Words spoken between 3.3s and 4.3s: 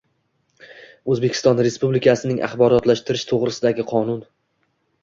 to‘g‘risida”gi Qonun